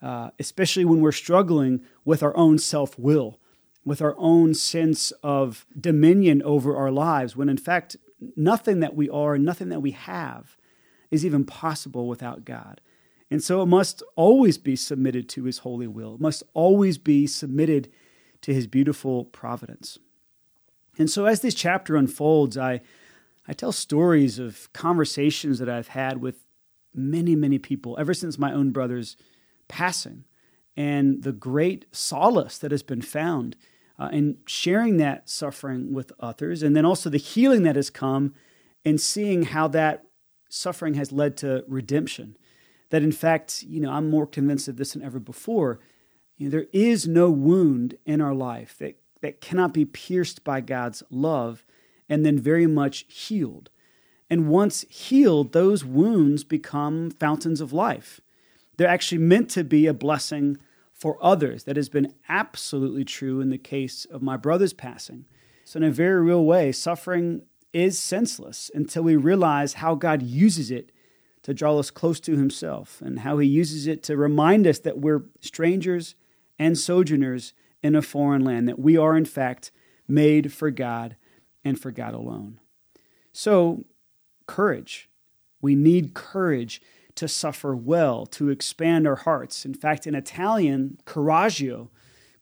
uh, 0.00 0.30
especially 0.38 0.84
when 0.84 1.00
we're 1.00 1.12
struggling 1.12 1.82
with 2.04 2.22
our 2.22 2.36
own 2.36 2.58
self 2.58 2.98
will, 2.98 3.40
with 3.84 4.00
our 4.00 4.14
own 4.18 4.54
sense 4.54 5.10
of 5.22 5.66
dominion 5.78 6.42
over 6.42 6.76
our 6.76 6.90
lives, 6.90 7.36
when 7.36 7.48
in 7.48 7.56
fact, 7.56 7.96
nothing 8.36 8.80
that 8.80 8.94
we 8.94 9.08
are, 9.10 9.36
nothing 9.38 9.68
that 9.70 9.80
we 9.80 9.90
have 9.92 10.56
is 11.10 11.24
even 11.24 11.44
possible 11.44 12.06
without 12.06 12.44
God. 12.44 12.80
And 13.30 13.42
so 13.42 13.62
it 13.62 13.66
must 13.66 14.02
always 14.16 14.58
be 14.58 14.74
submitted 14.74 15.28
to 15.30 15.44
his 15.44 15.58
holy 15.58 15.86
will. 15.86 16.14
It 16.14 16.20
must 16.20 16.42
always 16.52 16.98
be 16.98 17.26
submitted 17.26 17.88
to 18.42 18.52
his 18.52 18.66
beautiful 18.66 19.24
providence. 19.26 19.98
And 20.98 21.08
so 21.08 21.26
as 21.26 21.40
this 21.40 21.54
chapter 21.54 21.96
unfolds, 21.96 22.58
I, 22.58 22.80
I 23.46 23.52
tell 23.52 23.72
stories 23.72 24.38
of 24.38 24.72
conversations 24.72 25.58
that 25.60 25.68
I've 25.68 25.88
had 25.88 26.20
with 26.20 26.44
many, 26.92 27.36
many 27.36 27.58
people 27.58 27.96
ever 27.98 28.14
since 28.14 28.38
my 28.38 28.52
own 28.52 28.70
brother's 28.70 29.16
passing 29.68 30.24
and 30.76 31.22
the 31.22 31.32
great 31.32 31.84
solace 31.92 32.58
that 32.58 32.70
has 32.70 32.82
been 32.82 33.02
found 33.02 33.56
uh, 33.98 34.08
in 34.12 34.38
sharing 34.46 34.96
that 34.96 35.28
suffering 35.28 35.92
with 35.92 36.10
others, 36.18 36.62
and 36.62 36.74
then 36.74 36.86
also 36.86 37.10
the 37.10 37.18
healing 37.18 37.64
that 37.64 37.76
has 37.76 37.90
come 37.90 38.34
and 38.84 38.98
seeing 39.00 39.42
how 39.42 39.68
that 39.68 40.04
suffering 40.48 40.94
has 40.94 41.12
led 41.12 41.36
to 41.36 41.64
redemption. 41.68 42.36
That 42.90 43.02
in 43.02 43.12
fact, 43.12 43.62
you 43.62 43.80
know, 43.80 43.90
I'm 43.90 44.10
more 44.10 44.26
convinced 44.26 44.68
of 44.68 44.76
this 44.76 44.92
than 44.92 45.02
ever 45.02 45.18
before. 45.18 45.80
You 46.36 46.46
know, 46.46 46.50
there 46.50 46.66
is 46.72 47.06
no 47.06 47.30
wound 47.30 47.96
in 48.04 48.20
our 48.20 48.34
life 48.34 48.76
that, 48.78 48.98
that 49.22 49.40
cannot 49.40 49.72
be 49.72 49.84
pierced 49.84 50.44
by 50.44 50.60
God's 50.60 51.02
love 51.10 51.64
and 52.08 52.26
then 52.26 52.38
very 52.38 52.66
much 52.66 53.06
healed. 53.08 53.70
And 54.28 54.48
once 54.48 54.84
healed, 54.88 55.52
those 55.52 55.84
wounds 55.84 56.44
become 56.44 57.10
fountains 57.10 57.60
of 57.60 57.72
life. 57.72 58.20
They're 58.76 58.88
actually 58.88 59.18
meant 59.18 59.50
to 59.50 59.64
be 59.64 59.86
a 59.86 59.94
blessing 59.94 60.56
for 60.92 61.18
others. 61.20 61.64
That 61.64 61.76
has 61.76 61.88
been 61.88 62.14
absolutely 62.28 63.04
true 63.04 63.40
in 63.40 63.50
the 63.50 63.58
case 63.58 64.04
of 64.04 64.22
my 64.22 64.36
brother's 64.36 64.72
passing. 64.72 65.26
So, 65.64 65.78
in 65.78 65.84
a 65.84 65.90
very 65.90 66.22
real 66.22 66.44
way, 66.44 66.72
suffering 66.72 67.42
is 67.72 67.98
senseless 67.98 68.70
until 68.74 69.02
we 69.02 69.16
realize 69.16 69.74
how 69.74 69.94
God 69.94 70.22
uses 70.22 70.70
it 70.70 70.90
to 71.42 71.54
draw 71.54 71.78
us 71.78 71.90
close 71.90 72.20
to 72.20 72.36
Himself 72.36 73.00
and 73.00 73.20
how 73.20 73.38
He 73.38 73.48
uses 73.48 73.86
it 73.86 74.02
to 74.04 74.16
remind 74.16 74.66
us 74.66 74.78
that 74.80 74.98
we're 74.98 75.24
strangers 75.40 76.14
and 76.58 76.78
sojourners 76.78 77.52
in 77.82 77.94
a 77.94 78.02
foreign 78.02 78.44
land, 78.44 78.68
that 78.68 78.78
we 78.78 78.96
are, 78.96 79.16
in 79.16 79.24
fact, 79.24 79.70
made 80.06 80.52
for 80.52 80.70
God 80.70 81.16
and 81.64 81.80
for 81.80 81.90
God 81.90 82.14
alone. 82.14 82.60
So, 83.32 83.84
courage. 84.46 85.08
We 85.62 85.74
need 85.74 86.14
courage 86.14 86.80
to 87.14 87.28
suffer 87.28 87.74
well, 87.76 88.26
to 88.26 88.48
expand 88.48 89.06
our 89.06 89.16
hearts. 89.16 89.64
In 89.64 89.74
fact, 89.74 90.06
in 90.06 90.14
Italian, 90.14 90.98
coraggio, 91.04 91.88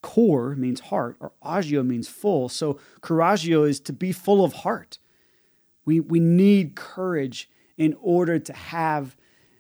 cor 0.02 0.54
means 0.54 0.80
heart, 0.80 1.16
or 1.20 1.32
agio 1.44 1.82
means 1.82 2.08
full. 2.08 2.48
So 2.48 2.78
coraggio 3.00 3.68
is 3.68 3.80
to 3.80 3.92
be 3.92 4.12
full 4.12 4.44
of 4.44 4.52
heart. 4.52 4.98
We, 5.84 6.00
we 6.00 6.20
need 6.20 6.76
courage 6.76 7.50
in 7.78 7.97
order 8.00 8.38
to 8.38 8.52
have 8.52 9.16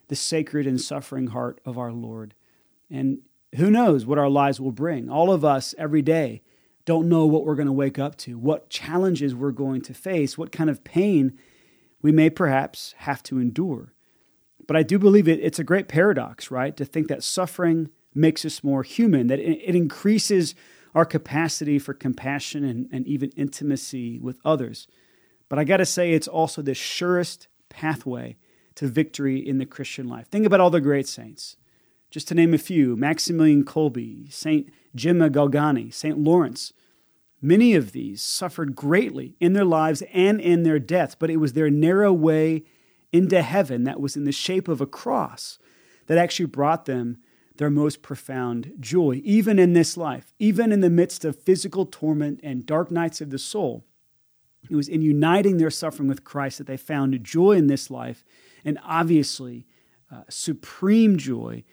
the 0.08 0.16
sacred 0.16 0.66
and 0.66 0.80
suffering 0.80 1.28
heart 1.28 1.60
of 1.64 1.78
our 1.78 1.92
Lord. 1.92 2.34
And 2.90 3.20
who 3.56 3.70
knows 3.70 4.04
what 4.04 4.18
our 4.18 4.28
lives 4.28 4.60
will 4.60 4.72
bring? 4.72 5.08
All 5.08 5.32
of 5.32 5.44
us 5.44 5.74
every 5.78 6.02
day 6.02 6.42
don't 6.84 7.08
know 7.08 7.26
what 7.26 7.44
we're 7.44 7.54
going 7.54 7.66
to 7.66 7.72
wake 7.72 7.98
up 7.98 8.16
to, 8.16 8.38
what 8.38 8.70
challenges 8.70 9.34
we're 9.34 9.52
going 9.52 9.82
to 9.82 9.94
face, 9.94 10.36
what 10.36 10.52
kind 10.52 10.68
of 10.68 10.84
pain 10.84 11.38
we 12.02 12.10
may 12.10 12.30
perhaps 12.30 12.94
have 12.98 13.22
to 13.22 13.38
endure. 13.38 13.94
But 14.66 14.76
I 14.76 14.82
do 14.82 14.98
believe 14.98 15.28
it, 15.28 15.40
it's 15.40 15.58
a 15.58 15.64
great 15.64 15.88
paradox, 15.88 16.50
right? 16.50 16.76
To 16.76 16.84
think 16.84 17.08
that 17.08 17.22
suffering 17.22 17.90
makes 18.14 18.44
us 18.44 18.64
more 18.64 18.82
human, 18.82 19.26
that 19.28 19.38
it, 19.38 19.60
it 19.64 19.74
increases 19.74 20.54
our 20.94 21.04
capacity 21.04 21.78
for 21.78 21.94
compassion 21.94 22.64
and, 22.64 22.88
and 22.90 23.06
even 23.06 23.30
intimacy 23.36 24.18
with 24.18 24.38
others. 24.44 24.88
But 25.48 25.58
I 25.58 25.64
got 25.64 25.78
to 25.78 25.86
say, 25.86 26.12
it's 26.12 26.28
also 26.28 26.62
the 26.62 26.74
surest 26.74 27.48
pathway 27.68 28.36
to 28.74 28.86
victory 28.86 29.38
in 29.38 29.58
the 29.58 29.66
Christian 29.66 30.08
life. 30.08 30.28
Think 30.28 30.46
about 30.46 30.60
all 30.60 30.70
the 30.70 30.80
great 30.80 31.08
saints. 31.08 31.56
Just 32.10 32.28
to 32.28 32.34
name 32.34 32.54
a 32.54 32.58
few 32.58 32.96
Maximilian 32.96 33.64
Kolbe, 33.64 34.32
St. 34.32 34.70
Gemma 34.94 35.28
Galgani, 35.28 35.92
St. 35.92 36.18
Lawrence. 36.18 36.72
Many 37.40 37.74
of 37.74 37.92
these 37.92 38.22
suffered 38.22 38.74
greatly 38.74 39.36
in 39.40 39.52
their 39.52 39.64
lives 39.64 40.02
and 40.12 40.40
in 40.40 40.62
their 40.62 40.78
deaths, 40.78 41.14
but 41.18 41.30
it 41.30 41.36
was 41.36 41.52
their 41.52 41.70
narrow 41.70 42.12
way 42.12 42.64
into 43.12 43.42
heaven 43.42 43.84
that 43.84 44.00
was 44.00 44.16
in 44.16 44.24
the 44.24 44.32
shape 44.32 44.68
of 44.68 44.80
a 44.80 44.86
cross 44.86 45.58
that 46.06 46.18
actually 46.18 46.46
brought 46.46 46.86
them 46.86 47.18
their 47.56 47.70
most 47.70 48.02
profound 48.02 48.72
joy, 48.80 49.20
even 49.24 49.58
in 49.58 49.72
this 49.72 49.96
life, 49.96 50.32
even 50.38 50.72
in 50.72 50.80
the 50.80 50.90
midst 50.90 51.24
of 51.24 51.42
physical 51.42 51.84
torment 51.84 52.40
and 52.42 52.66
dark 52.66 52.90
nights 52.90 53.20
of 53.20 53.30
the 53.30 53.38
soul. 53.38 53.84
It 54.70 54.76
was 54.76 54.88
in 54.88 55.02
uniting 55.02 55.56
their 55.56 55.70
suffering 55.70 56.08
with 56.08 56.24
Christ 56.24 56.58
that 56.58 56.66
they 56.66 56.76
found 56.76 57.22
joy 57.24 57.52
in 57.52 57.68
this 57.68 57.90
life 57.90 58.24
and 58.64 58.78
obviously 58.84 59.66
uh, 60.10 60.22
supreme 60.28 61.16
joy 61.16 61.64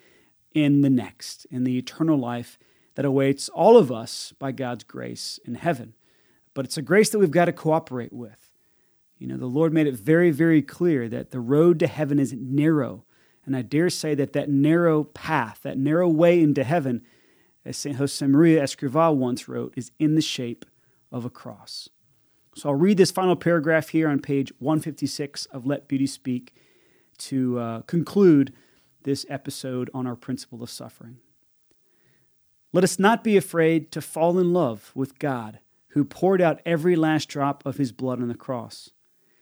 in 0.54 0.82
the 0.82 0.90
next, 0.90 1.46
in 1.52 1.64
the 1.64 1.78
eternal 1.78 2.18
life 2.18 2.58
that 2.96 3.06
awaits 3.06 3.50
all 3.50 3.78
of 3.78 3.92
us 3.92 4.34
by 4.40 4.52
God's 4.52 4.84
grace 4.84 5.40
in 5.46 5.56
heaven. 5.56 5.94
But 6.54 6.66
it's 6.66 6.78
a 6.78 6.82
grace 6.82 7.10
that 7.10 7.20
we've 7.20 7.32
got 7.32 7.46
to 7.46 7.54
cooperate 7.54 8.14
with. 8.14 8.52
You 9.18 9.28
know, 9.28 9.38
the 9.38 9.46
Lord 9.46 9.74
made 9.74 9.88
it 9.88 9.96
very, 9.96 10.32
very 10.32 10.62
clear 10.62 11.10
that 11.10 11.32
the 11.32 11.40
road 11.40 11.80
to 11.80 11.88
heaven 11.88 12.20
is 12.20 12.34
narrow. 12.34 13.06
And 13.46 13.56
I 13.56 13.62
dare 13.62 13.90
say 13.90 14.16
that 14.16 14.34
that 14.34 14.50
narrow 14.50 15.04
path, 15.04 15.60
that 15.64 15.78
narrow 15.78 16.08
way 16.08 16.42
into 16.42 16.64
heaven, 16.64 17.04
as 17.66 17.78
St. 17.78 17.98
Josemaria 17.98 18.62
Escrivá 18.62 19.14
once 19.14 19.48
wrote, 19.48 19.74
is 19.76 19.92
in 20.00 20.16
the 20.16 20.22
shape 20.22 20.66
of 21.12 21.26
a 21.26 21.30
cross. 21.30 21.90
So 22.58 22.70
I'll 22.70 22.76
read 22.76 22.96
this 22.96 23.12
final 23.12 23.36
paragraph 23.36 23.90
here 23.90 24.08
on 24.08 24.22
page 24.22 24.54
156 24.60 25.46
of 25.48 25.66
Let 25.66 25.90
Beauty 25.90 26.08
Speak 26.08 26.56
to 27.18 27.60
uh, 27.60 27.82
conclude 27.82 28.54
this 29.04 29.26
episode 29.28 29.90
on 29.94 30.08
our 30.08 30.16
principle 30.16 30.64
of 30.64 30.70
suffering. 30.70 31.18
Let 32.72 32.86
us 32.86 32.98
not 32.98 33.26
be 33.26 33.36
afraid 33.36 33.92
to 33.92 34.02
fall 34.02 34.40
in 34.40 34.54
love 34.54 34.94
with 34.96 35.20
God, 35.20 35.60
who 35.90 36.06
poured 36.06 36.42
out 36.42 36.62
every 36.66 36.96
last 36.96 37.28
drop 37.28 37.66
of 37.66 37.76
his 37.76 37.92
blood 37.92 38.22
on 38.22 38.30
the 38.30 38.36
cross. 38.36 38.90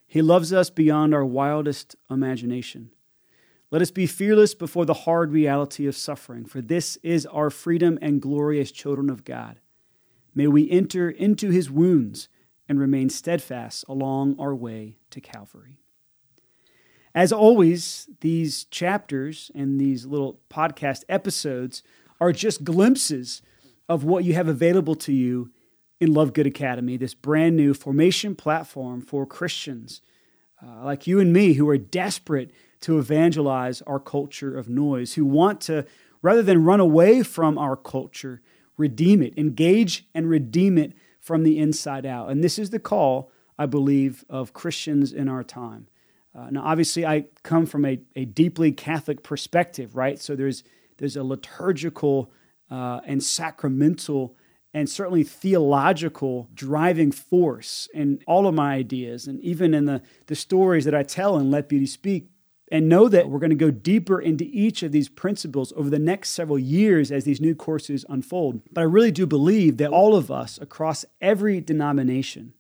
He 0.08 0.24
loves 0.24 0.52
us 0.52 0.72
beyond 0.72 1.14
our 1.14 1.26
wildest 1.26 1.96
imagination. 2.10 2.90
Let 3.70 3.84
us 3.84 3.92
be 3.92 4.08
fearless 4.08 4.56
before 4.56 4.86
the 4.86 4.94
hard 4.94 5.32
reality 5.32 5.86
of 5.86 5.96
suffering, 5.96 6.46
for 6.46 6.62
this 6.62 6.98
is 7.04 7.28
our 7.28 7.52
freedom 7.52 8.00
and 8.02 8.22
glory 8.22 8.60
as 8.60 8.72
children 8.72 9.12
of 9.12 9.24
God. 9.24 9.60
May 10.34 10.48
we 10.48 10.70
enter 10.72 11.12
into 11.12 11.52
his 11.52 11.70
wounds 11.70 12.28
and 12.68 12.80
remain 12.80 13.10
steadfast 13.10 13.86
along 13.88 14.36
our 14.40 14.56
way 14.56 14.98
to 15.10 15.22
Calvary. 15.22 15.80
As 17.16 17.32
always, 17.32 18.10
these 18.22 18.66
chapters 18.66 19.52
and 19.54 19.80
these 19.80 20.06
little 20.06 20.40
podcast 20.50 21.04
episodes 21.08 21.84
are 22.20 22.32
just 22.32 22.64
glimpses 22.64 23.42
of 23.88 24.04
what 24.04 24.24
you 24.24 24.34
have 24.34 24.48
available 24.48 24.96
to 24.96 25.14
you 25.14 25.52
in 26.00 26.14
Love 26.14 26.34
Good 26.34 26.48
Academy, 26.48 26.98
this 26.98 27.14
brand 27.14 27.56
new 27.56 27.74
formation 27.74 28.36
platform 28.36 29.02
for 29.02 29.26
Christians 29.26 30.02
uh, 30.64 30.84
like 30.84 31.08
you 31.08 31.20
and 31.20 31.34
me 31.34 31.54
who 31.54 31.68
are 31.70 31.78
desperate 31.78 32.52
to 32.82 32.98
evangelize 32.98 33.82
our 33.84 34.00
culture 34.00 34.58
of 34.58 34.70
noise, 34.70 35.14
who 35.14 35.26
want 35.26 35.62
to, 35.62 35.86
rather 36.22 36.44
than 36.44 36.64
run 36.64 36.80
away 36.80 37.24
from 37.24 37.58
our 37.58 37.76
culture, 37.76 38.42
redeem 38.78 39.22
it, 39.22 39.38
engage 39.38 40.06
and 40.14 40.30
redeem 40.30 40.78
it 40.78 40.94
from 41.24 41.44
the 41.44 41.58
inside 41.58 42.06
out. 42.06 42.30
And 42.30 42.44
this 42.44 42.60
is 42.60 42.70
the 42.70 42.80
call, 42.80 43.32
I 43.58 43.66
believe, 43.66 44.26
of 44.30 44.52
Christians 44.52 45.14
in 45.14 45.30
our 45.30 45.42
time. 45.42 45.88
Uh, 46.36 46.50
now, 46.52 46.64
obviously, 46.64 47.06
I 47.06 47.28
come 47.44 47.66
from 47.66 47.86
a, 47.86 48.02
a 48.16 48.26
deeply 48.26 48.74
Catholic 48.74 49.24
perspective, 49.24 49.96
right? 49.96 50.20
So 50.20 50.36
there's 50.36 50.64
there's 50.98 51.16
a 51.16 51.24
liturgical 51.24 52.30
uh, 52.70 53.00
and 53.06 53.24
sacramental 53.24 54.36
and 54.74 54.90
certainly 54.90 55.24
theological 55.24 56.50
driving 56.54 57.12
force 57.12 57.88
in 57.94 58.20
all 58.28 58.46
of 58.48 58.54
my 58.54 58.74
ideas 58.74 59.28
and 59.28 59.40
even 59.42 59.74
in 59.74 59.86
the, 59.86 60.02
the 60.28 60.36
stories 60.36 60.86
that 60.86 60.96
I 60.96 61.04
tell 61.04 61.38
in 61.38 61.52
Let 61.52 61.70
Beauty 61.70 61.86
Speak. 61.86 62.28
And 62.74 62.90
know 62.90 63.08
that 63.08 63.30
we're 63.30 63.38
going 63.38 63.52
to 63.52 63.56
go 63.56 63.70
deeper 63.70 64.20
into 64.20 64.46
each 64.46 64.82
of 64.82 64.92
these 64.92 65.08
principles 65.08 65.72
over 65.76 65.92
the 65.92 66.00
next 66.00 66.32
several 66.32 66.58
years 66.58 67.12
as 67.12 67.24
these 67.24 67.40
new 67.40 67.54
courses 67.54 68.04
unfold. 68.10 68.64
But 68.72 68.82
I 68.82 68.86
really 68.86 69.12
do 69.12 69.28
believe 69.28 69.78
that 69.78 69.92
all 69.92 70.16
of 70.16 70.32
us 70.32 70.58
across 70.60 71.06
every 71.22 71.62
denomination 71.62 72.54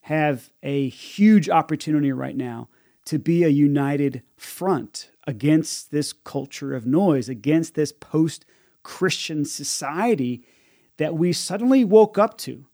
have 0.00 0.50
a 0.64 0.88
huge 0.88 1.48
opportunity 1.48 2.10
right 2.10 2.36
now 2.36 2.70
to 3.04 3.20
be 3.20 3.44
a 3.44 3.48
united 3.50 4.22
front 4.36 5.10
against 5.28 5.92
this 5.92 6.12
culture 6.12 6.74
of 6.74 6.84
noise, 6.84 7.28
against 7.28 7.76
this 7.76 7.92
post 7.92 8.44
Christian 8.82 9.44
society 9.44 10.44
that 10.96 11.14
we 11.14 11.32
suddenly 11.32 11.84
woke 11.84 12.18
up 12.18 12.36
to, 12.38 12.66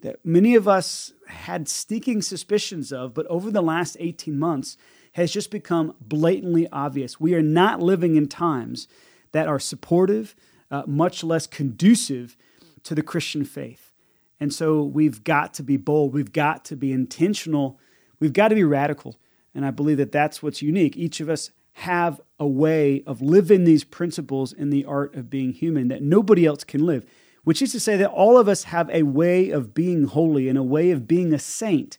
that 0.00 0.16
many 0.24 0.56
of 0.56 0.66
us 0.66 1.12
had 1.28 1.68
sneaking 1.68 2.20
suspicions 2.20 2.92
of, 2.92 3.14
but 3.14 3.28
over 3.28 3.48
the 3.48 3.62
last 3.62 3.96
18 4.00 4.36
months 4.36 4.76
has 5.12 5.30
just 5.30 5.50
become 5.50 5.94
blatantly 6.00 6.68
obvious. 6.72 7.20
We 7.20 7.34
are 7.34 7.42
not 7.42 7.80
living 7.80 8.16
in 8.16 8.28
times 8.28 8.88
that 9.32 9.48
are 9.48 9.58
supportive, 9.58 10.34
uh, 10.70 10.82
much 10.86 11.22
less 11.22 11.46
conducive 11.46 12.36
to 12.84 12.94
the 12.94 13.02
Christian 13.02 13.44
faith. 13.44 13.92
And 14.40 14.52
so 14.52 14.82
we've 14.82 15.22
got 15.22 15.54
to 15.54 15.62
be 15.62 15.76
bold, 15.76 16.12
we've 16.12 16.32
got 16.32 16.64
to 16.66 16.76
be 16.76 16.92
intentional, 16.92 17.78
we've 18.18 18.32
got 18.32 18.48
to 18.48 18.54
be 18.54 18.64
radical. 18.64 19.18
And 19.54 19.64
I 19.64 19.70
believe 19.70 19.98
that 19.98 20.12
that's 20.12 20.42
what's 20.42 20.62
unique. 20.62 20.96
Each 20.96 21.20
of 21.20 21.28
us 21.28 21.50
have 21.74 22.20
a 22.38 22.46
way 22.46 23.02
of 23.06 23.22
living 23.22 23.64
these 23.64 23.84
principles 23.84 24.52
in 24.52 24.70
the 24.70 24.84
art 24.84 25.14
of 25.14 25.30
being 25.30 25.52
human 25.52 25.88
that 25.88 26.02
nobody 26.02 26.44
else 26.44 26.64
can 26.64 26.84
live, 26.84 27.04
which 27.44 27.62
is 27.62 27.72
to 27.72 27.80
say 27.80 27.96
that 27.96 28.10
all 28.10 28.36
of 28.38 28.48
us 28.48 28.64
have 28.64 28.90
a 28.90 29.02
way 29.04 29.50
of 29.50 29.74
being 29.74 30.04
holy 30.04 30.48
and 30.48 30.58
a 30.58 30.62
way 30.62 30.90
of 30.90 31.06
being 31.06 31.32
a 31.32 31.38
saint 31.38 31.98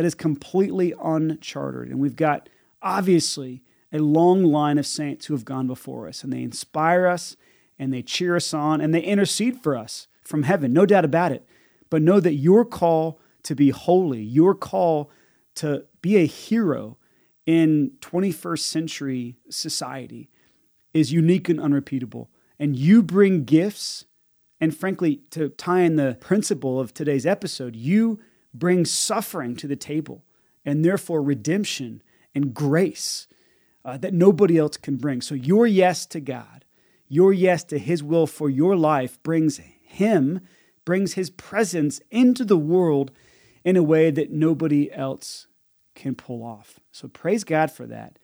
that 0.00 0.06
is 0.06 0.14
completely 0.14 0.94
uncharted. 0.98 1.90
And 1.90 2.00
we've 2.00 2.16
got 2.16 2.48
obviously 2.80 3.62
a 3.92 3.98
long 3.98 4.42
line 4.42 4.78
of 4.78 4.86
saints 4.86 5.26
who 5.26 5.34
have 5.34 5.44
gone 5.44 5.66
before 5.66 6.08
us, 6.08 6.24
and 6.24 6.32
they 6.32 6.42
inspire 6.42 7.06
us 7.06 7.36
and 7.78 7.92
they 7.92 8.00
cheer 8.00 8.34
us 8.34 8.54
on 8.54 8.80
and 8.80 8.94
they 8.94 9.02
intercede 9.02 9.62
for 9.62 9.76
us 9.76 10.08
from 10.22 10.44
heaven, 10.44 10.72
no 10.72 10.86
doubt 10.86 11.04
about 11.04 11.32
it. 11.32 11.46
But 11.90 12.00
know 12.00 12.18
that 12.18 12.32
your 12.32 12.64
call 12.64 13.20
to 13.42 13.54
be 13.54 13.68
holy, 13.68 14.22
your 14.22 14.54
call 14.54 15.10
to 15.56 15.84
be 16.00 16.16
a 16.16 16.24
hero, 16.24 16.96
in 17.44 17.90
21st 18.00 18.60
century 18.60 19.36
society 19.50 20.30
is 20.94 21.12
unique 21.12 21.50
and 21.50 21.60
unrepeatable. 21.60 22.30
And 22.58 22.74
you 22.74 23.02
bring 23.02 23.44
gifts, 23.44 24.06
and 24.62 24.74
frankly, 24.74 25.20
to 25.32 25.50
tie 25.50 25.80
in 25.80 25.96
the 25.96 26.16
principle 26.20 26.80
of 26.80 26.94
today's 26.94 27.26
episode, 27.26 27.76
you 27.76 28.18
bring 28.52 28.84
suffering 28.84 29.56
to 29.56 29.66
the 29.66 29.76
table, 29.76 30.24
and 30.64 30.84
therefore 30.84 31.22
redemption 31.22 32.02
and 32.34 32.54
grace 32.54 33.26
uh, 33.84 33.96
that 33.98 34.14
nobody 34.14 34.58
else 34.58 34.76
can 34.76 34.96
bring. 34.96 35.20
So, 35.20 35.34
your 35.34 35.66
yes 35.66 36.06
to 36.06 36.20
God, 36.20 36.64
your 37.08 37.32
yes 37.32 37.64
to 37.64 37.78
His 37.78 38.02
will 38.02 38.26
for 38.26 38.50
your 38.50 38.76
life 38.76 39.22
brings 39.22 39.58
Him, 39.82 40.40
brings 40.84 41.14
His 41.14 41.30
presence 41.30 42.00
into 42.10 42.44
the 42.44 42.58
world 42.58 43.10
in 43.64 43.76
a 43.76 43.82
way 43.82 44.10
that 44.10 44.30
nobody 44.30 44.92
else 44.92 45.46
can 45.94 46.14
pull 46.14 46.42
off. 46.42 46.80
So 46.92 47.08
praise 47.08 47.44
God 47.44 47.70
for 47.70 47.86
that. 47.86 48.18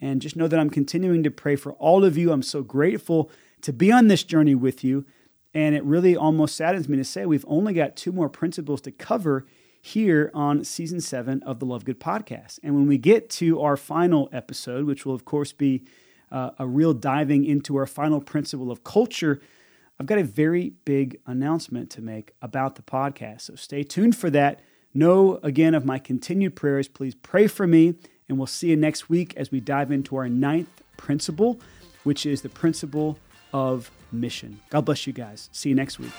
And 0.00 0.22
just 0.22 0.36
know 0.36 0.48
that 0.48 0.58
I'm 0.58 0.70
continuing 0.70 1.22
to 1.22 1.30
pray 1.30 1.56
for 1.56 1.72
all 1.74 2.04
of 2.04 2.16
you. 2.16 2.32
I'm 2.32 2.42
so 2.42 2.62
grateful 2.62 3.30
to 3.62 3.72
be 3.72 3.92
on 3.92 4.08
this 4.08 4.24
journey 4.24 4.54
with 4.54 4.82
you. 4.82 5.04
And 5.52 5.74
it 5.74 5.84
really 5.84 6.16
almost 6.16 6.56
saddens 6.56 6.88
me 6.88 6.96
to 6.96 7.04
say 7.04 7.26
we've 7.26 7.44
only 7.46 7.72
got 7.72 7.96
two 7.96 8.12
more 8.12 8.28
principles 8.28 8.80
to 8.82 8.90
cover 8.90 9.46
here 9.80 10.30
on 10.34 10.64
season 10.64 11.00
seven 11.00 11.42
of 11.42 11.58
the 11.58 11.66
Love 11.66 11.84
Good 11.84 12.00
podcast. 12.00 12.58
And 12.62 12.74
when 12.74 12.86
we 12.86 12.98
get 12.98 13.30
to 13.30 13.60
our 13.60 13.76
final 13.76 14.28
episode, 14.32 14.84
which 14.86 15.06
will, 15.06 15.14
of 15.14 15.24
course, 15.24 15.52
be 15.52 15.84
uh, 16.30 16.50
a 16.58 16.66
real 16.66 16.92
diving 16.92 17.44
into 17.44 17.76
our 17.76 17.86
final 17.86 18.20
principle 18.20 18.70
of 18.70 18.84
culture, 18.84 19.40
I've 19.98 20.06
got 20.06 20.18
a 20.18 20.24
very 20.24 20.74
big 20.84 21.20
announcement 21.26 21.90
to 21.90 22.02
make 22.02 22.32
about 22.40 22.76
the 22.76 22.82
podcast. 22.82 23.42
So 23.42 23.54
stay 23.54 23.82
tuned 23.82 24.16
for 24.16 24.30
that. 24.30 24.60
Know 24.92 25.38
again 25.42 25.74
of 25.74 25.84
my 25.84 25.98
continued 25.98 26.56
prayers. 26.56 26.88
Please 26.88 27.14
pray 27.14 27.46
for 27.46 27.66
me, 27.66 27.94
and 28.28 28.38
we'll 28.38 28.46
see 28.46 28.70
you 28.70 28.76
next 28.76 29.08
week 29.08 29.34
as 29.36 29.50
we 29.50 29.60
dive 29.60 29.92
into 29.92 30.16
our 30.16 30.28
ninth 30.28 30.82
principle, 30.96 31.60
which 32.02 32.26
is 32.26 32.42
the 32.42 32.48
principle 32.48 33.18
of 33.52 33.90
mission. 34.10 34.60
God 34.70 34.86
bless 34.86 35.06
you 35.06 35.12
guys. 35.12 35.48
See 35.52 35.68
you 35.68 35.74
next 35.74 35.98
week. 35.98 36.12